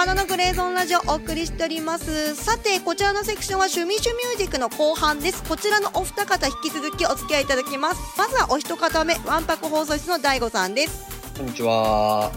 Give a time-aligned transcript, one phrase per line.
[0.00, 2.34] マナのグレーゾーンラジオお送りしております。
[2.34, 5.44] さてこちらのセクションは趣味趣ミュージックの後半です。
[5.44, 8.00] こちらのお二方引き続きお付き合いいただきます。
[8.16, 11.04] まずはお一方目わんぱく放送室の大悟さんです。
[11.36, 12.32] こんにちは。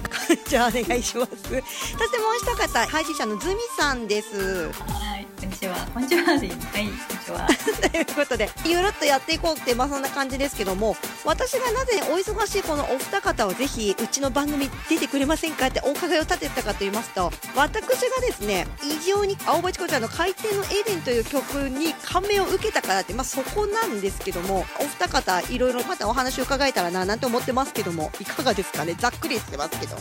[0.45, 1.31] じゃあお願いします。
[1.31, 4.65] そしてもう一方配信者のズミさんです。
[4.65, 4.71] は
[5.19, 5.32] い、こんに
[5.63, 5.75] ちは。
[5.93, 6.23] こんにちは。
[6.23, 6.91] はい、こんに
[7.25, 7.47] ちは。
[7.89, 28.95] ということでゆるっとやっていこうってまあそんな感じですけども私がなぜお忙しいこのお二方をぜひうちの番組出てくれませんかってお伺いを立てたかと言いますと私がですね異常に青葉チコちゃんの「海底のエデン」という曲に感銘を受けたからってまあそこなんですけどもお二方いろいろまたお話を伺えたらななんて思ってますけどもいかがですかね？
[28.99, 29.95] ざっくりしてますけど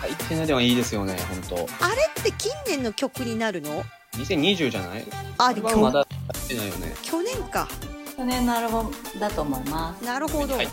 [0.00, 1.16] 入ってないではいいですよね、
[1.50, 3.84] 本あれって近年の曲になるの？
[3.84, 4.01] 当。
[4.16, 5.04] 2020じゃない？
[5.38, 6.94] あでこれはまだ入ってないよね。
[7.02, 7.68] 去年か
[8.16, 10.04] 去年のアルバムだと思います。
[10.04, 10.68] なるほど、はい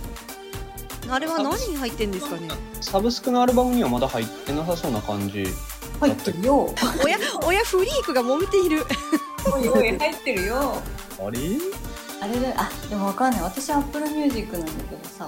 [1.10, 2.50] あれは何に入ってんですかね？
[2.82, 5.48] サブスクのアルバムにはまだ入ってなさそうな感じ。
[6.00, 6.76] 入ってるよ。
[7.04, 8.84] 親親フリークが揉めている
[9.52, 10.76] おいおい、入ってるよ。
[11.20, 11.40] あれ？
[12.22, 13.42] あれで、あ、でもわかんない。
[13.42, 15.26] 私、 Apple Music なんだけどさ、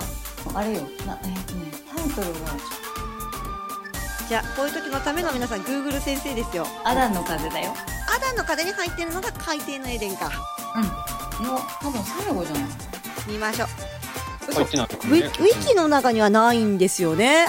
[0.53, 0.81] あれよ。
[1.07, 2.39] なえっ、とね、タイトルが、
[4.27, 7.73] じゃあこういう時のための皆さん Google 先生ですよアダンの風だよ。
[8.21, 10.29] アダンの風に入ってるのが海底のエデンか
[11.39, 11.45] うん。
[11.45, 12.63] の、多分最後じゃない
[13.27, 15.09] 見ましょう入ってないよね。
[15.09, 17.47] ウィウィキの中にはないんですよね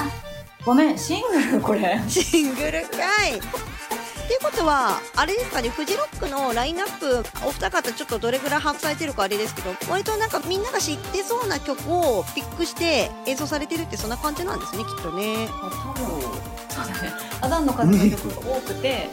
[0.65, 2.01] ごめん、シングルこれ。
[2.09, 16.62] シングルかいっていうことはあれですかねフジロックのラインナップお二方ちょっとどれぐらい把握されてるかあれですけど割となんかみんなが知ってそうな曲をピックして演奏されてるってそんな感じなんですねきっとねあ、多分。
[16.75, 17.13] そうだね。
[17.41, 19.09] アダンの風の曲が多くて、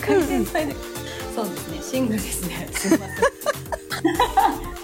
[0.00, 0.74] 回転祭で。
[1.34, 2.68] そうですね、シングルですね。
[2.72, 4.74] すみません。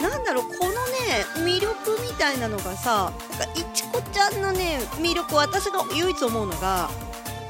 [0.00, 6.90] なんだろうこのね魅力みたいなのがさなんかいちこちゃんのね魅力私が唯一思うのが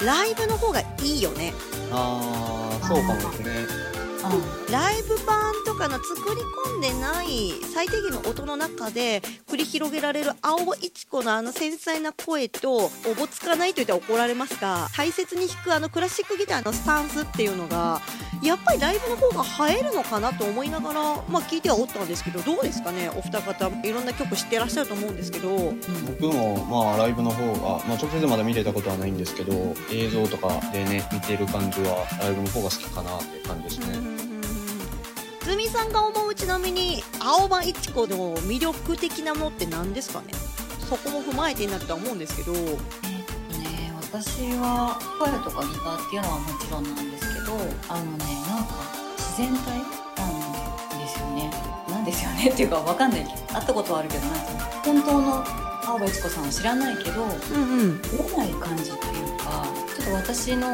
[0.00, 1.52] ライブの方がいいよね
[1.90, 3.93] あー、そうかもですね。
[4.70, 6.40] ライブ版とかの作り
[6.74, 18.00] 込んでない最低限の音の中で繰り広げられる青尾一子のあの繊細な声とおぼつかないと言って怒られますが大切に弾くあのクラシックギターのスタンスっていうのが
[18.42, 23.08] やっぱりライブの方が映えるのかなと思いながら、まあ、聞いてはおったんですけどどうですかね？
[23.08, 25.74] お二方いろんな曲知ってらっしゃると思うんですけど。
[26.20, 33.94] 僕もまあライブの方が、まあ直接まだ見れたことはないんですけど、映像とかでね、見てる感じはライブの方が好きかなっていう感じですね。
[33.94, 34.13] ズ
[35.56, 40.26] ミさんが思うちなみに青葉一子の魅力的なものって何ですかね？
[40.88, 42.52] そこも踏まえてになるとは思うんですけど。
[42.52, 42.76] えーっ
[43.52, 47.52] とね、私は声とかギターっていうのはもちろんなんですけど
[47.88, 48.74] あのねなんか
[49.16, 49.78] 自然体
[50.16, 50.26] な
[50.96, 51.50] んですよね。
[51.88, 53.20] なんですよね っていうかわかんない。
[53.20, 54.54] けど会ったことはあるけどなんてい。
[54.54, 55.44] うの本当の
[55.86, 58.02] 青葉一子さんを知らないけどうんうん。
[58.02, 59.66] 出ない感じっていうか
[59.96, 60.68] ちょっと私の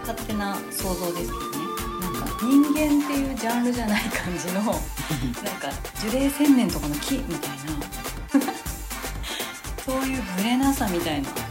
[0.00, 1.55] 勝手な想像ですけど
[2.40, 4.80] 人間っていうジャンルじゃない感じのなんか
[6.00, 7.56] 樹齢千年とかの木みたいな
[9.84, 11.44] そういうブレなさみたいな感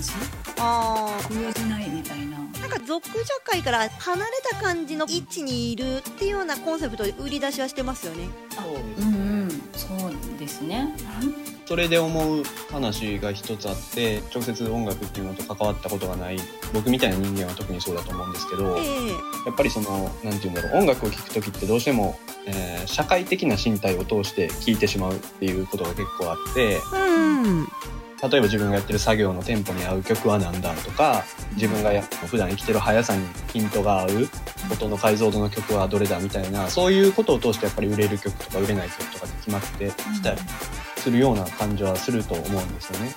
[0.00, 0.12] じ？
[0.58, 2.36] あ通じないみたいな。
[2.38, 9.39] ーなんか族女界から離れた感じの位置にいるっていうようなコンセプトで売り出しはしてますよねそうですうんうん
[9.74, 10.94] そうですね。
[11.66, 16.38] それで思う話が一つあって、直接音楽っていうのと関わったことがない、
[16.74, 19.08] 僕みたいな人間は特にそうだと思うんですけど、ええ。
[19.46, 27.68] やっぱりその、なんて言うんだろう、音楽を聴くときってどうしても、えー社会的な身体を通して聴いてしまうっていうことが結構あって、うん
[28.22, 31.24] 例えば自分がやってる作業のテンポに合う曲は何だとか、
[31.54, 34.08] 自分がや普段生きてる速さにピントが合う
[34.72, 40.38] 音の解像度の曲はどれだみたいな、そういうことを通してやっぱり売れる曲とか売れない曲とかって決まってきたり
[40.96, 43.14] するような感じはすると思うんですよね。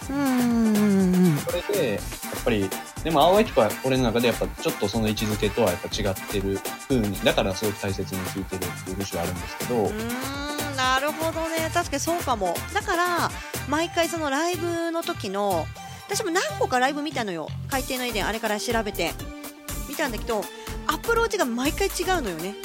[1.45, 2.01] それで、やっ
[2.43, 2.69] ぱり、
[3.03, 11.69] でも青い子は俺の中でやっぱちょっとその位置づけとはやっぱ違ってる風に、だからすごく大切に聴いてるっていう節はあるんですけど、うーんなるほどね。
[11.73, 12.55] 確かにそうかも。
[12.73, 13.31] だから
[13.69, 15.65] 毎回そのライブの時の
[16.07, 17.47] 私も何個かライブ見たのよ。
[17.69, 19.11] 海底のエデンあれから調べて。
[19.89, 20.43] 見たんだけど
[20.87, 22.55] アプローチが毎回違うのよね。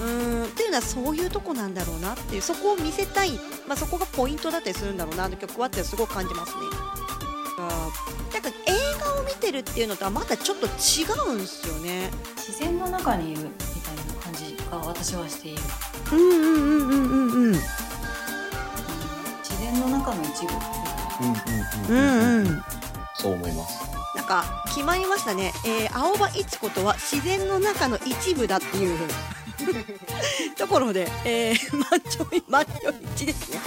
[0.00, 0.44] うーん。
[0.44, 2.42] っていうのはそういうとこなんだろうなっていう。
[2.42, 3.32] そこを見せたい、
[3.66, 5.24] まあ、そこがポイントだったりするんだろうな。
[5.24, 6.58] あの曲はってすごく感じますね。
[7.56, 7.68] な
[8.40, 8.52] んか映
[9.00, 10.70] 画を見てるっていうのとはまたちょっと違
[11.30, 12.10] うんですよね。
[12.36, 13.50] 自然の中にいるみ
[13.80, 15.62] たいな感じが私はしている、
[16.12, 17.52] うんうんうんうんうんうん。
[17.52, 17.62] 自
[19.60, 20.52] 然の中の一部
[21.20, 21.28] うん
[21.92, 21.96] うん。
[21.96, 22.00] う
[22.42, 22.64] んうん。
[23.14, 23.93] そう思います。
[24.14, 28.98] なんか決まりましたね、えー、青葉一子とは自然の中の一部だっていう。
[30.56, 33.60] ところで、えー、満潮満潮一致ですね。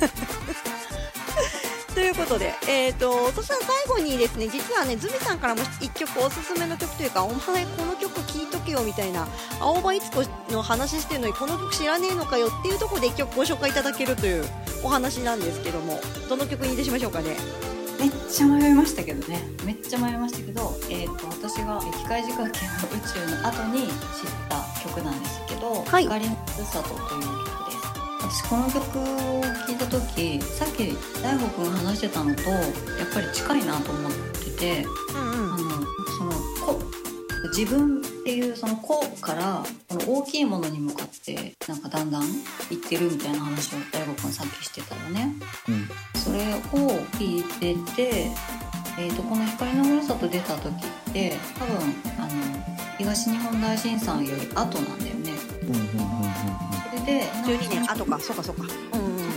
[1.94, 9.26] ということで、えーと、そしたら最後にですね実はねズミさんからも1曲おすすめの曲というかお前この曲聴いとけよみたいな
[9.58, 10.22] 青葉いつ子
[10.52, 14.44] の話してるのにこの曲知らねえのかよっていうところで1曲ご紹介いただけるという
[14.82, 17.69] お話なんですけどもどの曲にいたしましょうかね？
[18.00, 19.42] めっちゃ迷いましたけどね。
[19.66, 23.92] めっちゃ迷いましたけど、えーと、私が機械仕掛けの宇宙の後に知っ
[24.48, 27.90] た曲なんですけど「はい、光のふるさと」という曲です。
[28.22, 32.58] 私この曲を聴いた時さっき大悟くんが話してたのとや
[33.04, 35.68] っぱり近いなと思ってて、うんうん、あの
[36.16, 36.32] その
[36.64, 36.80] こ
[37.54, 38.00] 自分
[38.30, 45.34] っていうその個からこの大きいものに向かってなんかだんだんいってるみたいな話を大悟くんさっきしてたよね。
[45.68, 46.60] うん、それを
[47.18, 48.30] 聞いてて
[48.98, 51.76] えーと、この「光のふるさと」出た時って多分
[52.18, 52.28] あの
[52.98, 55.32] 東日本大震災より後なんだよね。
[55.62, 56.30] うんうんうんうん、
[56.88, 58.62] それで12年後かそうかそうか、
[58.92, 59.30] うんうん、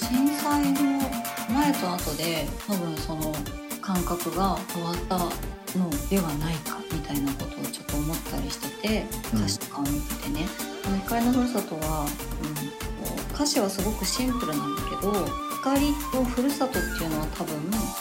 [0.00, 1.10] 震災の
[1.52, 3.34] 前と後で多分その
[3.82, 10.46] 感覚が変わったのではないかみたいなことをちょっと思ったりしてて歌詞とかを見ててね
[10.88, 12.06] 「うん、光のふるさとは」
[12.42, 17.56] うん、歌詞はすごくシンプルなんだけど光のふるさとっていうのは多分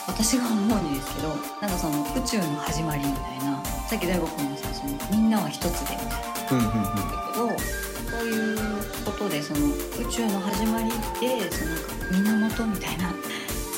[0.07, 1.29] 私が思うにですけど
[1.61, 6.29] なんかその宇宙の始まりみたいなさっき大悟君もさそのみんなは一つでみたいな。
[6.49, 6.55] だ
[7.33, 7.79] けど
[8.09, 8.57] そういう
[9.05, 10.89] ことでその宇宙の始まり
[11.19, 13.13] でそのなんか源みたいな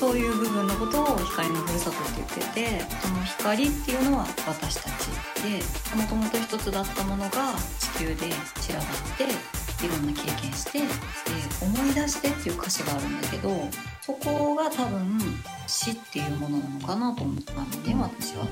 [0.01, 5.05] そういう部分のことを光のふるさとって言っててその光っていうのは私たち
[5.43, 8.15] でもともと一つだったものが地球で
[8.61, 9.25] 散らばって
[9.85, 10.85] いろんな経験してで
[11.61, 13.51] 思い出してっていう歌詞があるんだけど
[14.01, 15.19] そこが多分
[15.67, 18.47] 死っていうものなのかなと思ったのね私は。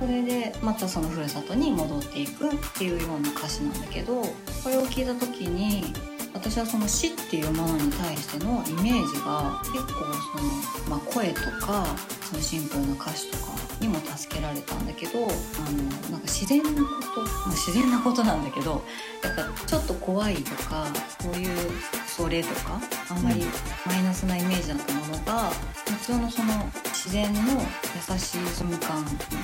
[0.00, 4.32] それでまたそのふるさとに戻っていくっていうような歌詞なんだけどこ
[4.68, 5.94] れを聞いた時に
[6.34, 11.86] 私はその死っていうものに対してのイメージが結構その、まあ、声とか
[12.22, 16.76] そのシンプルな歌詞とかにも助けられたんだけどあのなんか自然なこ
[17.14, 18.82] と、まあ、自然なことなんだけど
[19.22, 20.86] やっぱちょっと怖いとか
[21.20, 21.70] そういう
[22.06, 23.44] それとかあんまり
[23.86, 25.50] マイナスなイメージだったものが
[25.86, 26.52] 普通のその
[26.86, 29.02] 自然の優しい瞬間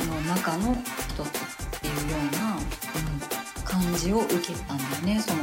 [0.08, 0.74] の中の
[1.08, 1.28] 一つ
[1.76, 3.40] っていうような、うん。
[3.70, 5.39] 感じを受けたんだよねその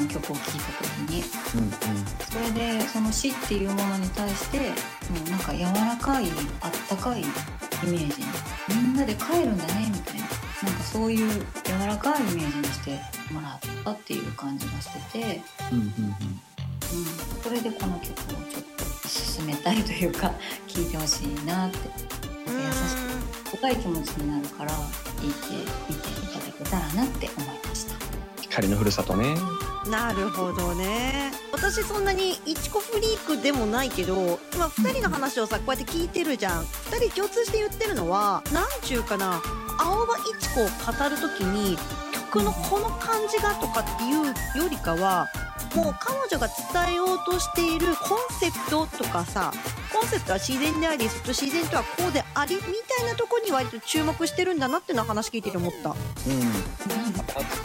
[3.08, 4.66] の死っていうものに対しても
[5.26, 6.26] うなんか柔らかい
[6.62, 8.22] あったかいイメージ。
[8.68, 10.28] みんなで帰るんだねみたいな。
[10.64, 11.30] なんかそういう
[11.64, 13.00] 柔らかいイメージにして
[13.34, 15.88] もらったっていう感じがしてて、うんうんうん。
[15.88, 17.06] うん、
[17.44, 18.14] それでこの曲を
[18.52, 18.64] ちょっ
[19.02, 20.34] と進めたいというか
[20.68, 21.78] 聴いてほしいなって。
[22.48, 24.78] 優しく深い気持ちになるから聴
[25.24, 28.07] いてみていただけたらなって思います。
[28.58, 29.36] 光のふるさとね。
[29.88, 31.32] なるほどね。
[31.52, 36.64] 私そんなにいちこフリークでもないけど今2人の話をさこうやって聞いてるじゃん。
[36.64, 39.42] 2人共通して言ってるのは何ちゅうかな
[39.80, 41.78] 青葉いちこを語る時に
[42.32, 45.28] 曲のこの感じがとかっていうよりかは
[45.76, 46.48] もう彼女が
[46.88, 49.52] 伝えようとしているコンセプトとかさ
[50.00, 55.96] コンセプトは自然であり自然とはこうでありみたいなとこに割と注目してるんだなっていうのは話聞いてて思った、うん、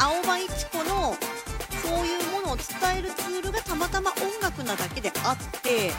[0.00, 1.14] 青葉一子の
[1.82, 2.64] そういうものを伝
[3.00, 5.90] えるツールがたまたま音楽なだけであって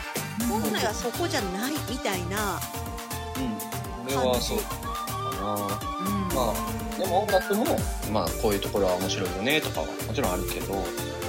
[0.48, 2.58] 本来はそこじゃないみたいな
[3.36, 4.06] うん。
[4.06, 4.58] 俺はそう。
[4.58, 4.74] か
[5.40, 7.64] な、うん、まあでも音楽も
[8.12, 10.74] まあこういうところは面白いよねとかはもちろんあるけど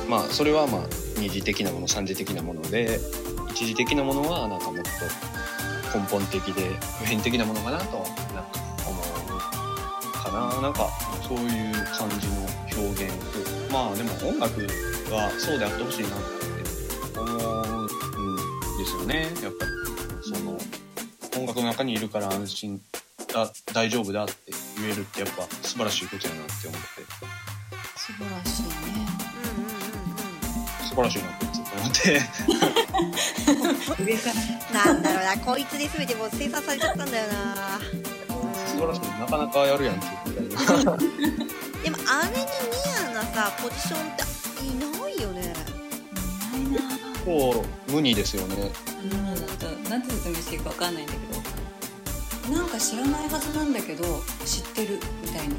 [0.10, 0.82] まあそれはまあ
[1.20, 3.00] 二次的なもの三次的なもので
[3.56, 8.10] 一時的なものはなんかもっと根本的で普遍的なものかなとなんか
[8.86, 9.40] 思う
[10.14, 10.62] かな。
[10.62, 10.90] なんか
[11.26, 12.36] そういう感じの
[12.84, 13.16] 表現を
[13.72, 14.60] まあでも音楽
[15.10, 16.18] はそうであってほしいなって
[17.18, 17.88] 思うん
[18.78, 19.22] ですよね。
[19.42, 19.72] やっぱり
[20.22, 20.58] その
[21.38, 22.82] 音楽の中にいるから安心。
[23.34, 24.34] だ大丈夫だって
[24.78, 26.88] 言えるってやっぱ素晴らしいことやなって思って。
[27.96, 28.70] 素晴らしいね。
[30.90, 31.45] 素晴らしいなって
[31.78, 32.22] 思って。
[34.04, 34.30] 上か
[34.74, 37.80] らなんだろうなこいつで全てもう生産されちゃったんだよな。
[38.68, 40.56] 素晴らしいなかなかやるやんって言って
[41.84, 42.48] でもあれにニ
[43.10, 45.54] アなさポジションっていないよね。
[46.54, 46.88] いないな。
[47.24, 48.72] こう無二ですよね。
[49.04, 52.56] うんなんて説明していいか分かんないんだけど。
[52.56, 54.04] なんか知らないはずなんだけど
[54.46, 55.56] 知ってるみたいな。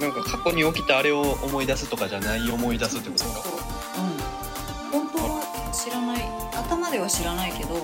[0.00, 3.71] なんか過去に起きたあれを思い出すとかじゃない思い出すってことですか？
[5.82, 6.22] 知らない。
[6.54, 7.74] 頭では知らないけど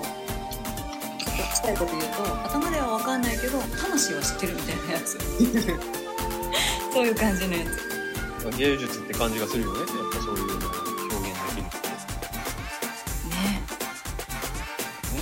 [1.55, 5.19] したいこと言うと頭では分かんないけど魂は知ってるみたいなやつ。
[6.93, 8.57] そういう感じのやつ。
[8.57, 9.81] 芸術って感じがするよね。
[9.81, 10.71] やっぱそういうのを
[11.11, 11.89] 表現できるって。
[13.29, 13.63] ねね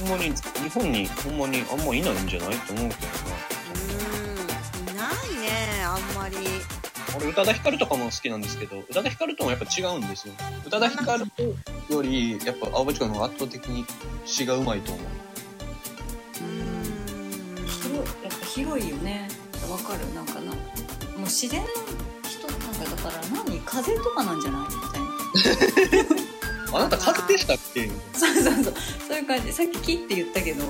[0.00, 2.56] ほんまに日本にほんまにあんまいないんじゃない？
[2.58, 3.36] と思うけどな。
[3.74, 4.92] うーん。
[4.92, 6.36] いないねあんまり
[7.16, 10.34] 俺宇多田ヒカルとかも好きなんですけど宇多田ヒカルともやっぱ違うんですよ。
[10.66, 11.26] 宇多田ヒカル
[11.90, 13.84] よりやっぱ青葉地区の方が圧倒的に
[14.24, 15.06] 詩がうまいと思う。
[16.40, 19.28] うーん広いやっぱ広いよね。
[19.70, 20.14] わかる。
[20.14, 20.56] なんかなも
[21.18, 21.66] う自然の
[22.28, 26.16] 人なんかだから何風とかなんじゃないみたいな。
[26.72, 27.88] あなた風でしたっけ？
[28.12, 28.74] そうそうそう。
[29.08, 29.52] そういう感じ。
[29.52, 30.64] さっき木って言ったけど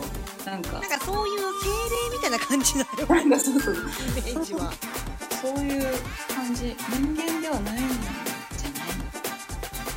[0.44, 0.72] なんか。
[0.72, 1.44] なんかそういう精
[2.10, 3.06] 霊みたいな感じなのよ。
[3.08, 3.74] なんかそうそう。
[3.74, 3.78] イ
[4.34, 4.72] メージは
[5.46, 5.84] そういう
[6.34, 6.74] 感じ。
[6.90, 8.16] 人間ではないんじゃな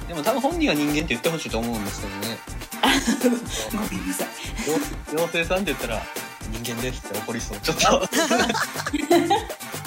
[0.06, 2.38] いでも多分本人は人間って言ってほしいと思うんですけどね。
[3.74, 4.28] ごめんなさい。
[5.12, 6.02] 妖精さんって言ったら
[6.52, 7.60] 人間ですって怒りそう。
[7.62, 8.08] ちょっと。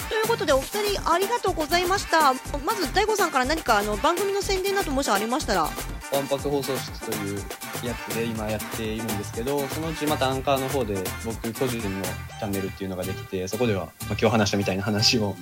[0.09, 2.33] ということでお二人ありがとうございました。
[2.65, 5.61] まず大悟さんから何かあの番組の宣伝などもしありましたら。
[5.63, 5.69] わ
[6.21, 7.43] んぱく放送室という
[7.85, 15.35] やつで今やっているんですけどそのうちまたアンカーの方で僕個人のチャンネルっていうのができてそこでは、まあ、今日話したみたいな話を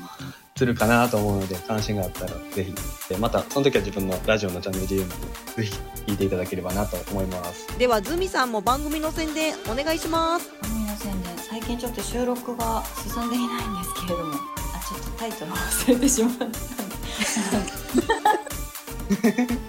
[0.55, 2.73] するかなと思うので関心があったらぜひ
[3.09, 7.77] でまたその時は自分のラジオのチャンネルで言うのでぜひ聞いていただければなと思います。
[7.77, 10.51] ではズミさんも番組の宣伝お願いします。
[10.61, 16.33] 番組の宣伝最近ちょっと収録が進んでいないんですけれどもあちょっとタイトルを忘れてしまっ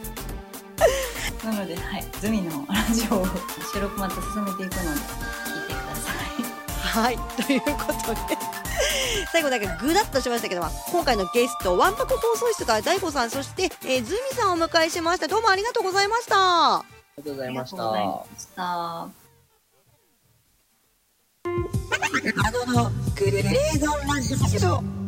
[0.06, 0.11] た
[1.44, 3.26] なのではいズミのラジオを
[3.72, 6.42] 収録また進めていくので聞いてください。
[6.80, 8.38] はいということで。
[9.32, 15.28] 最後だけぐだっとしましたけども今回のゲストわんぱく放送室から大悟さんそして、えーズミさんをお迎えしました。
[15.28, 16.76] どうもありがとうございました。
[16.76, 16.84] あ
[17.18, 18.62] りがとうござありがいましとうございまたした。
[18.62, 19.08] あ
[22.66, 25.01] のグレーゾンラジオ